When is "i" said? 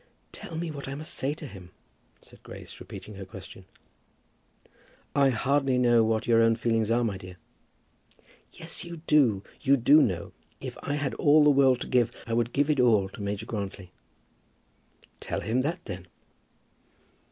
0.87-0.95, 5.15-5.29, 10.81-10.95, 12.25-12.33